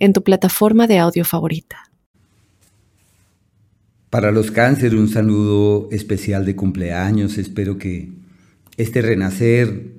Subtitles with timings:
[0.00, 1.90] en tu plataforma de audio favorita.
[4.08, 7.38] Para los cánceres, un saludo especial de cumpleaños.
[7.38, 8.08] Espero que
[8.76, 9.92] este renacer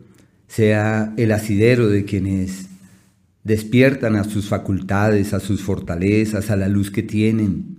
[0.47, 2.65] sea el asidero de quienes
[3.43, 7.77] despiertan a sus facultades, a sus fortalezas, a la luz que tienen.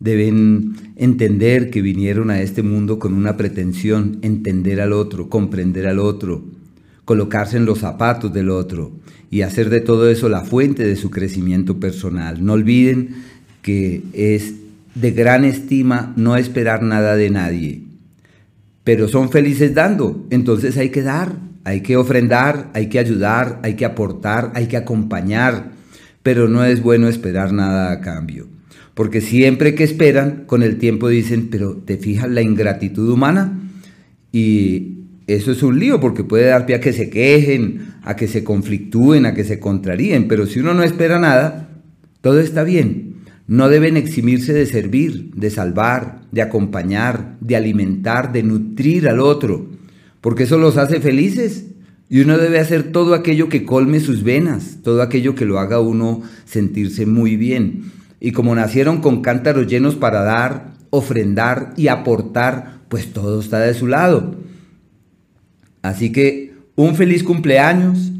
[0.00, 5.98] Deben entender que vinieron a este mundo con una pretensión, entender al otro, comprender al
[5.98, 6.42] otro,
[7.04, 8.99] colocarse en los zapatos del otro
[9.30, 12.44] y hacer de todo eso la fuente de su crecimiento personal.
[12.44, 13.14] No olviden
[13.62, 14.54] que es
[14.94, 17.82] de gran estima no esperar nada de nadie,
[18.82, 23.74] pero son felices dando, entonces hay que dar, hay que ofrendar, hay que ayudar, hay
[23.74, 25.70] que aportar, hay que acompañar,
[26.22, 28.48] pero no es bueno esperar nada a cambio.
[28.94, 33.58] Porque siempre que esperan, con el tiempo dicen, pero ¿te fijas la ingratitud humana?
[34.32, 34.99] Y
[35.34, 38.42] eso es un lío porque puede dar pie a que se quejen, a que se
[38.42, 41.68] conflictúen, a que se contraríen, pero si uno no espera nada,
[42.20, 43.16] todo está bien.
[43.46, 49.66] No deben eximirse de servir, de salvar, de acompañar, de alimentar, de nutrir al otro,
[50.20, 51.66] porque eso los hace felices.
[52.08, 55.80] Y uno debe hacer todo aquello que colme sus venas, todo aquello que lo haga
[55.80, 57.92] uno sentirse muy bien.
[58.20, 63.74] Y como nacieron con cántaros llenos para dar, ofrendar y aportar, pues todo está de
[63.74, 64.34] su lado.
[65.82, 68.12] Así que un feliz cumpleaños.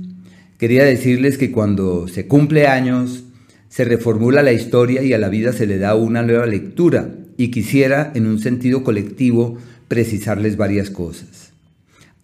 [0.58, 3.24] Quería decirles que cuando se cumple años,
[3.68, 7.10] se reformula la historia y a la vida se le da una nueva lectura.
[7.36, 9.56] Y quisiera, en un sentido colectivo,
[9.88, 11.52] precisarles varias cosas.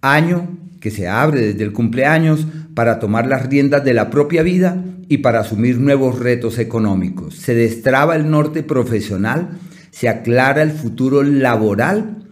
[0.02, 4.84] Año que se abre desde el cumpleaños para tomar las riendas de la propia vida
[5.08, 7.36] y para asumir nuevos retos económicos.
[7.36, 9.58] Se destraba el norte profesional,
[9.90, 12.25] se aclara el futuro laboral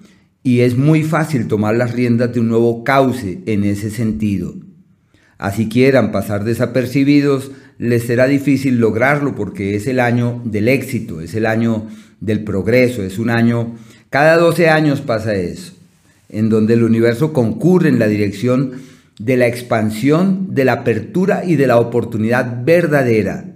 [0.45, 4.55] y es muy fácil tomar las riendas de un nuevo cauce en ese sentido.
[5.39, 11.35] Así quieran pasar desapercibidos, les será difícil lograrlo porque es el año del éxito, es
[11.35, 11.89] el año
[12.21, 13.75] del progreso, es un año,
[14.11, 15.73] cada 12 años pasa eso,
[16.29, 18.73] en donde el universo concurre en la dirección
[19.19, 23.47] de la expansión, de la apertura y de la oportunidad verdadera.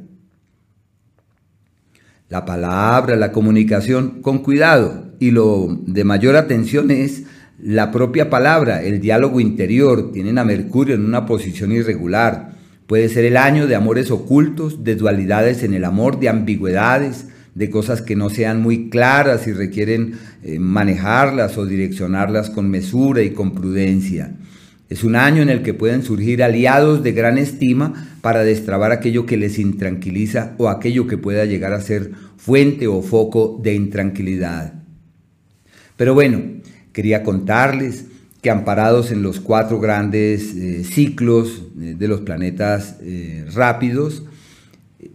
[2.30, 7.24] La palabra, la comunicación, con cuidado, y lo de mayor atención es
[7.60, 10.12] la propia palabra, el diálogo interior.
[10.12, 12.52] Tienen a Mercurio en una posición irregular.
[12.86, 17.70] Puede ser el año de amores ocultos, de dualidades en el amor, de ambigüedades, de
[17.70, 20.14] cosas que no sean muy claras y requieren
[20.44, 24.32] eh, manejarlas o direccionarlas con mesura y con prudencia.
[24.88, 29.26] Es un año en el que pueden surgir aliados de gran estima para destrabar aquello
[29.26, 34.77] que les intranquiliza o aquello que pueda llegar a ser fuente o foco de intranquilidad.
[35.98, 36.40] Pero bueno,
[36.92, 38.06] quería contarles
[38.40, 44.22] que amparados en los cuatro grandes eh, ciclos eh, de los planetas eh, rápidos,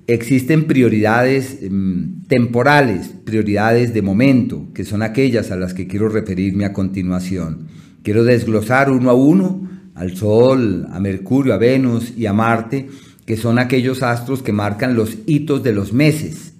[0.08, 6.66] existen prioridades em, temporales, prioridades de momento, que son aquellas a las que quiero referirme
[6.66, 7.68] a continuación.
[8.04, 12.90] Quiero desglosar uno a uno al Sol, a Mercurio, a Venus y a Marte,
[13.26, 16.56] que son aquellos astros que marcan los hitos de los meses.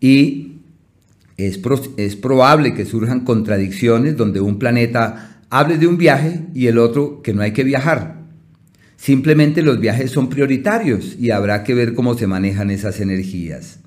[0.00, 0.51] Y
[1.36, 1.60] es,
[1.96, 7.22] es probable que surjan contradicciones donde un planeta hable de un viaje y el otro
[7.22, 8.22] que no hay que viajar.
[8.96, 13.80] Simplemente los viajes son prioritarios y habrá que ver cómo se manejan esas energías.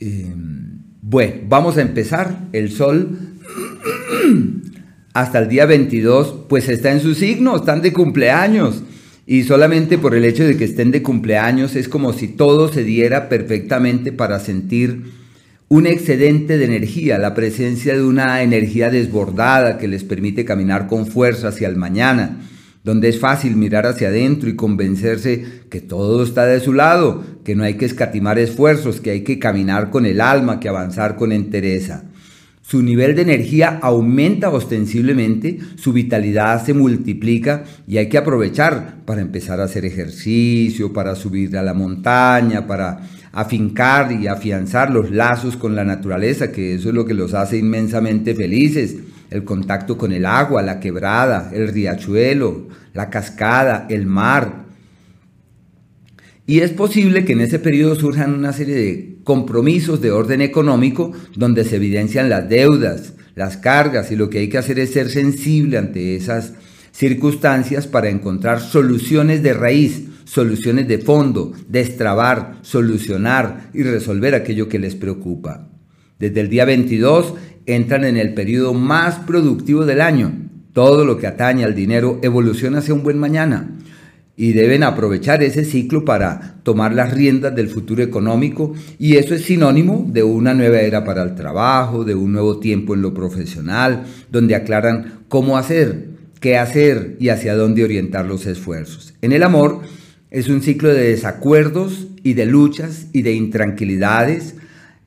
[0.00, 2.48] Em, bueno, vamos a empezar.
[2.52, 3.16] El Sol
[5.14, 8.82] hasta el día 22 pues está en su signo, están de cumpleaños.
[9.26, 12.84] Y solamente por el hecho de que estén de cumpleaños es como si todo se
[12.84, 15.04] diera perfectamente para sentir
[15.68, 21.06] un excedente de energía, la presencia de una energía desbordada que les permite caminar con
[21.06, 22.38] fuerza hacia el mañana,
[22.84, 27.56] donde es fácil mirar hacia adentro y convencerse que todo está de su lado, que
[27.56, 31.32] no hay que escatimar esfuerzos, que hay que caminar con el alma, que avanzar con
[31.32, 32.04] entereza.
[32.62, 39.20] Su nivel de energía aumenta ostensiblemente, su vitalidad se multiplica y hay que aprovechar para
[39.20, 43.00] empezar a hacer ejercicio, para subir a la montaña, para
[43.36, 47.58] afincar y afianzar los lazos con la naturaleza, que eso es lo que los hace
[47.58, 48.96] inmensamente felices.
[49.28, 54.64] El contacto con el agua, la quebrada, el riachuelo, la cascada, el mar.
[56.46, 61.12] Y es posible que en ese periodo surjan una serie de compromisos de orden económico
[61.34, 65.10] donde se evidencian las deudas, las cargas y lo que hay que hacer es ser
[65.10, 66.54] sensible ante esas
[66.90, 74.78] circunstancias para encontrar soluciones de raíz, soluciones de fondo, destrabar, solucionar y resolver aquello que
[74.78, 75.68] les preocupa.
[76.18, 77.34] Desde el día 22
[77.64, 80.32] entran en el periodo más productivo del año.
[80.72, 83.70] Todo lo que atañe al dinero evoluciona hacia un buen mañana
[84.36, 89.44] y deben aprovechar ese ciclo para tomar las riendas del futuro económico y eso es
[89.44, 94.04] sinónimo de una nueva era para el trabajo, de un nuevo tiempo en lo profesional,
[94.30, 99.14] donde aclaran cómo hacer, qué hacer y hacia dónde orientar los esfuerzos.
[99.22, 99.80] En el amor
[100.36, 104.54] es un ciclo de desacuerdos y de luchas y de intranquilidades.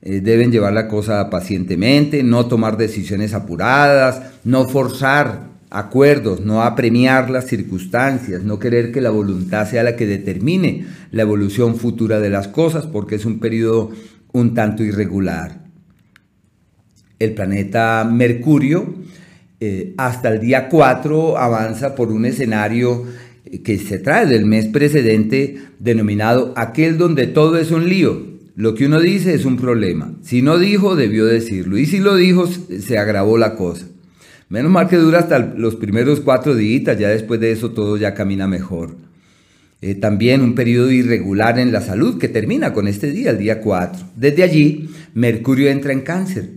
[0.02, 7.30] Eh, deben llevar la cosa pacientemente, no tomar decisiones apuradas, no forzar acuerdos, no apremiar
[7.30, 12.30] las circunstancias, no querer que la voluntad sea la que determine la evolución futura de
[12.30, 13.92] las cosas, porque es un periodo
[14.32, 15.60] un tanto irregular.
[17.20, 18.96] El planeta Mercurio
[19.60, 23.04] eh, hasta el día 4 avanza por un escenario
[23.64, 28.30] que se trae del mes precedente denominado aquel donde todo es un lío.
[28.56, 30.14] Lo que uno dice es un problema.
[30.22, 31.78] Si no dijo, debió decirlo.
[31.78, 33.86] Y si lo dijo, se agravó la cosa.
[34.48, 38.14] Menos mal que dura hasta los primeros cuatro días, ya después de eso todo ya
[38.14, 38.96] camina mejor.
[39.80, 43.60] Eh, también un periodo irregular en la salud que termina con este día, el día
[43.60, 44.08] 4.
[44.14, 46.50] Desde allí, Mercurio entra en cáncer.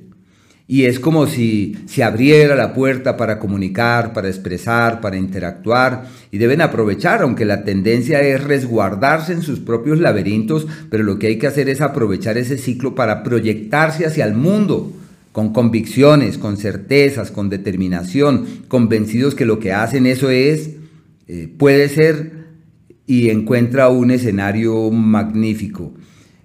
[0.65, 6.05] Y es como si se abriera la puerta para comunicar, para expresar, para interactuar.
[6.31, 11.27] Y deben aprovechar, aunque la tendencia es resguardarse en sus propios laberintos, pero lo que
[11.27, 14.93] hay que hacer es aprovechar ese ciclo para proyectarse hacia el mundo
[15.33, 20.69] con convicciones, con certezas, con determinación, convencidos que lo que hacen eso es,
[21.27, 22.43] eh, puede ser
[23.07, 25.93] y encuentra un escenario magnífico.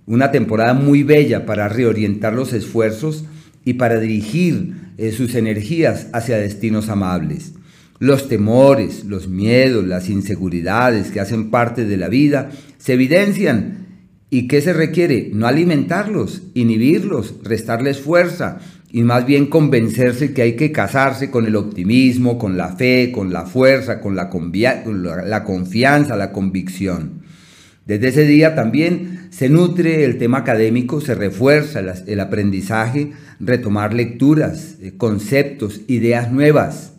[0.06, 3.24] Una temporada muy bella para reorientar los esfuerzos
[3.68, 7.52] y para dirigir eh, sus energías hacia destinos amables.
[7.98, 12.48] Los temores, los miedos, las inseguridades que hacen parte de la vida
[12.78, 13.86] se evidencian.
[14.30, 15.30] ¿Y qué se requiere?
[15.34, 18.58] No alimentarlos, inhibirlos, restarles fuerza,
[18.90, 23.34] y más bien convencerse que hay que casarse con el optimismo, con la fe, con
[23.34, 24.30] la fuerza, con la,
[25.26, 27.17] la confianza, la convicción.
[27.88, 34.76] Desde ese día también se nutre el tema académico, se refuerza el aprendizaje, retomar lecturas,
[34.82, 36.92] eh, conceptos, ideas nuevas.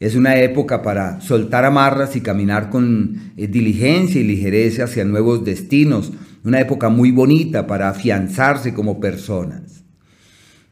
[0.00, 5.44] Es una época para soltar amarras y caminar con eh, diligencia y ligereza hacia nuevos
[5.44, 6.12] destinos.
[6.42, 9.84] Una época muy bonita para afianzarse como personas.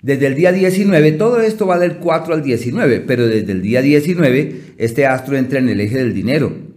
[0.03, 3.83] Desde el día 19, todo esto va del 4 al 19, pero desde el día
[3.83, 6.70] 19 este astro entra en el eje del dinero.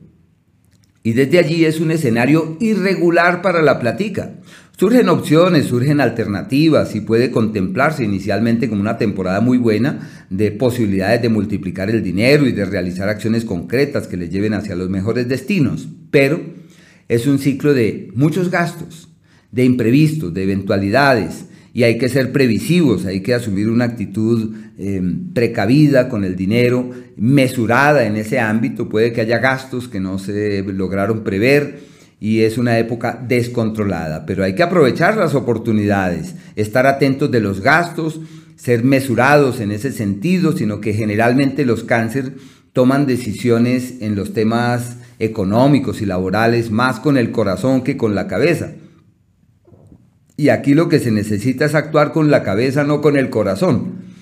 [1.03, 4.35] Y desde allí es un escenario irregular para la platica.
[4.77, 11.21] Surgen opciones, surgen alternativas y puede contemplarse inicialmente como una temporada muy buena de posibilidades
[11.21, 15.27] de multiplicar el dinero y de realizar acciones concretas que les lleven hacia los mejores
[15.27, 15.89] destinos.
[16.09, 16.41] Pero
[17.09, 19.09] es un ciclo de muchos gastos,
[19.51, 25.33] de imprevistos, de eventualidades, y hay que ser previsivos, hay que asumir una actitud em,
[25.33, 30.61] precavida con el dinero, mesurada en ese ámbito, puede que haya gastos que no se
[30.61, 31.79] lograron prever
[32.19, 37.61] y es una época descontrolada, pero hay que aprovechar las oportunidades, estar atentos de los
[37.61, 38.21] gastos,
[38.56, 42.35] ser mesurados en ese sentido, sino que generalmente los cáncer
[42.71, 48.27] toman decisiones en los temas económicos y laborales más con el corazón que con la
[48.27, 48.73] cabeza.
[50.35, 54.13] Y aquí lo que se necesita es actuar con la cabeza, no con el corazón.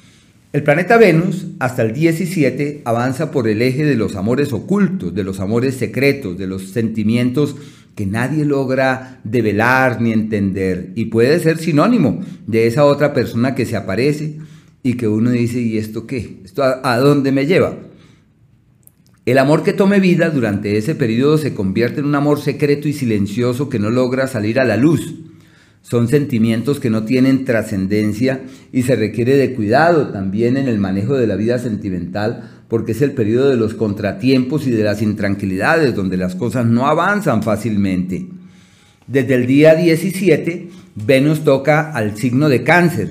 [0.52, 5.24] El planeta Venus, hasta el 17, avanza por el eje de los amores ocultos, de
[5.24, 7.56] los amores secretos, de los sentimientos
[7.96, 10.92] que nadie logra develar ni entender.
[10.96, 14.40] Y puede ser sinónimo de esa otra persona que se aparece
[14.84, 16.42] y que uno dice, ¿y esto qué?
[16.44, 17.78] ¿Esto a, a dónde me lleva?
[19.26, 22.94] El amor que tome vida durante ese periodo se convierte en un amor secreto y
[22.94, 25.16] silencioso que no logra salir a la luz
[25.82, 31.16] son sentimientos que no tienen trascendencia y se requiere de cuidado también en el manejo
[31.16, 35.94] de la vida sentimental porque es el periodo de los contratiempos y de las intranquilidades
[35.94, 38.28] donde las cosas no avanzan fácilmente.
[39.08, 43.10] Desde el día 17, Venus toca al signo de cáncer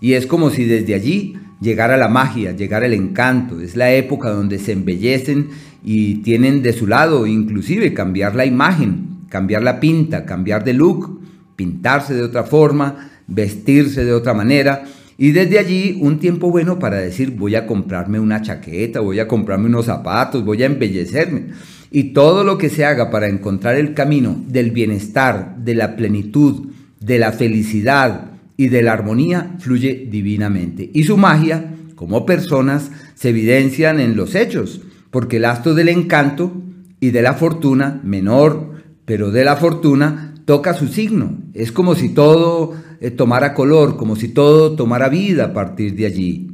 [0.00, 3.60] y es como si desde allí llegara la magia, llegara el encanto.
[3.60, 5.48] Es la época donde se embellecen
[5.84, 11.21] y tienen de su lado inclusive cambiar la imagen, cambiar la pinta, cambiar de look
[11.56, 14.84] pintarse de otra forma, vestirse de otra manera.
[15.18, 19.28] Y desde allí un tiempo bueno para decir voy a comprarme una chaqueta, voy a
[19.28, 21.48] comprarme unos zapatos, voy a embellecerme.
[21.90, 26.68] Y todo lo que se haga para encontrar el camino del bienestar, de la plenitud,
[27.00, 30.90] de la felicidad y de la armonía fluye divinamente.
[30.92, 34.80] Y su magia, como personas, se evidencian en los hechos,
[35.10, 36.62] porque el astro del encanto
[37.00, 38.72] y de la fortuna, menor,
[39.04, 41.38] pero de la fortuna, toca su signo.
[41.54, 46.06] Es como si todo eh, tomara color, como si todo tomara vida a partir de
[46.06, 46.48] allí.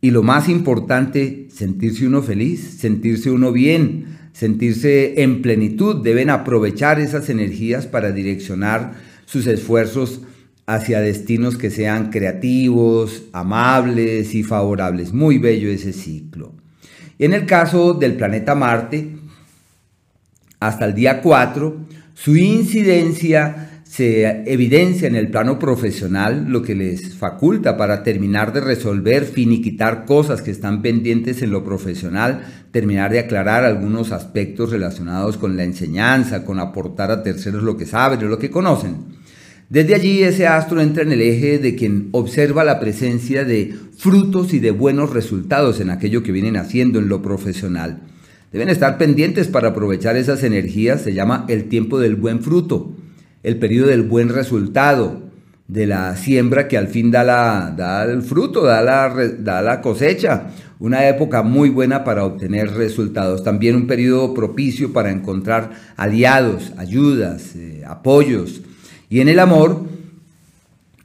[0.00, 6.02] Y lo más importante, sentirse uno feliz, sentirse uno bien, sentirse en plenitud.
[6.02, 10.20] Deben aprovechar esas energías para direccionar sus esfuerzos
[10.66, 15.12] hacia destinos que sean creativos, amables y favorables.
[15.12, 16.54] Muy bello ese ciclo.
[17.18, 19.16] En el caso del planeta Marte,
[20.60, 21.76] hasta el día 4,
[22.16, 28.62] su incidencia se evidencia en el plano profesional, lo que les faculta para terminar de
[28.62, 35.36] resolver, finiquitar cosas que están pendientes en lo profesional, terminar de aclarar algunos aspectos relacionados
[35.36, 38.96] con la enseñanza, con aportar a terceros lo que saben o lo que conocen.
[39.68, 44.54] Desde allí ese astro entra en el eje de quien observa la presencia de frutos
[44.54, 48.00] y de buenos resultados en aquello que vienen haciendo en lo profesional.
[48.52, 52.94] Deben estar pendientes para aprovechar esas energías, se llama el tiempo del buen fruto
[53.46, 55.22] el periodo del buen resultado,
[55.68, 59.80] de la siembra que al fin da, la, da el fruto, da la, da la
[59.80, 60.48] cosecha.
[60.80, 63.44] Una época muy buena para obtener resultados.
[63.44, 68.62] También un periodo propicio para encontrar aliados, ayudas, eh, apoyos.
[69.08, 69.84] Y en el amor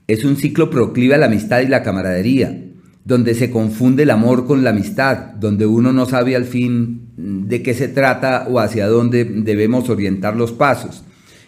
[0.07, 2.59] es un ciclo proclive a la amistad y la camaradería,
[3.03, 7.63] donde se confunde el amor con la amistad, donde uno no sabe al fin de
[7.63, 11.03] qué se trata o hacia dónde debemos orientar los pasos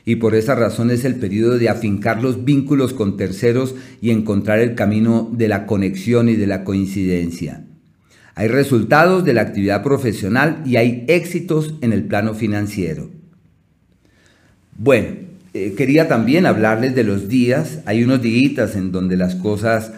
[0.05, 4.59] y por esa razón es el periodo de afincar los vínculos con terceros y encontrar
[4.59, 7.63] el camino de la conexión y de la coincidencia.
[8.35, 13.09] Hay resultados de la actividad profesional y hay éxitos en el plano financiero.
[14.77, 15.09] Bueno,
[15.53, 17.79] eh, quería también hablarles de los días.
[17.85, 19.93] Hay unos días en donde las cosas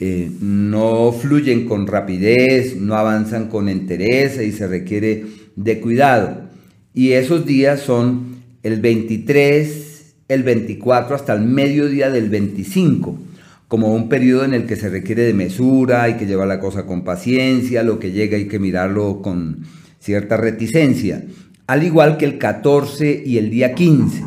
[0.00, 5.26] eh, no fluyen con rapidez, no avanzan con entereza y se requiere
[5.56, 6.48] de cuidado.
[6.94, 13.18] Y esos días son el 23, el 24 hasta el mediodía del 25,
[13.66, 16.86] como un periodo en el que se requiere de mesura, hay que llevar la cosa
[16.86, 19.64] con paciencia, lo que llega hay que mirarlo con
[19.98, 21.24] cierta reticencia,
[21.66, 24.24] al igual que el 14 y el día 15,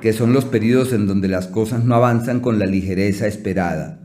[0.00, 4.01] que son los periodos en donde las cosas no avanzan con la ligereza esperada.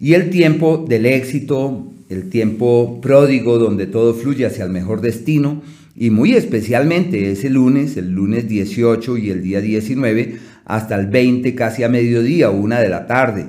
[0.00, 5.62] Y el tiempo del éxito, el tiempo pródigo donde todo fluye hacia el mejor destino,
[5.94, 11.54] y muy especialmente ese lunes, el lunes 18 y el día 19, hasta el 20
[11.54, 13.48] casi a mediodía una de la tarde.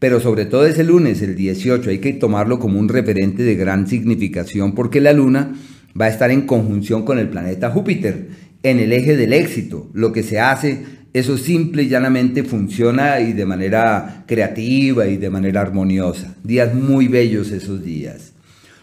[0.00, 3.86] Pero sobre todo ese lunes, el 18, hay que tomarlo como un referente de gran
[3.86, 5.54] significación porque la luna
[5.98, 8.26] va a estar en conjunción con el planeta Júpiter,
[8.64, 9.88] en el eje del éxito.
[9.92, 10.82] Lo que se hace,
[11.12, 16.34] eso simple y llanamente funciona y de manera creativa y de manera armoniosa.
[16.42, 18.32] Días muy bellos esos días.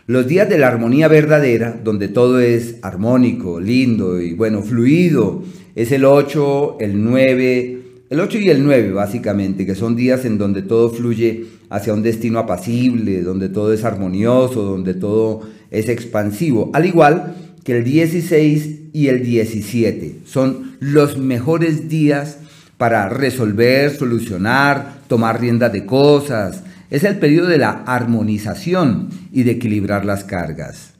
[0.05, 5.43] Los días de la armonía verdadera, donde todo es armónico, lindo y bueno, fluido,
[5.75, 10.37] es el 8, el 9, el 8 y el 9 básicamente, que son días en
[10.37, 16.71] donde todo fluye hacia un destino apacible, donde todo es armonioso, donde todo es expansivo,
[16.73, 20.19] al igual que el 16 y el 17.
[20.25, 22.39] Son los mejores días
[22.77, 29.51] para resolver, solucionar, tomar rienda de cosas, es el periodo de la armonización y de
[29.51, 30.93] equilibrar las cargas.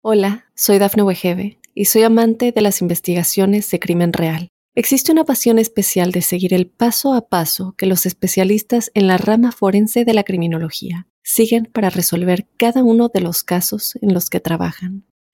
[0.00, 4.48] Hola, soy Dafne Wegebe y soy amante de las investigaciones de crimen real.
[4.74, 9.18] Existe una pasión especial de seguir el paso a paso que los especialistas en la
[9.18, 14.30] rama forense de la criminología siguen para resolver cada uno de los casos en los
[14.30, 15.07] que trabajan.